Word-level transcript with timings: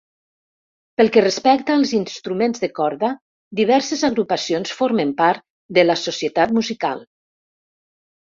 Pel 0.99 1.09
que 1.15 1.21
respecta 1.25 1.75
als 1.79 1.91
instruments 1.97 2.63
de 2.63 2.69
corda, 2.79 3.11
diverses 3.61 4.01
agrupacions 4.09 4.73
formen 4.79 5.11
part 5.21 5.45
de 5.79 5.83
la 5.87 5.99
Societat 6.07 6.57
Musical. 6.59 7.05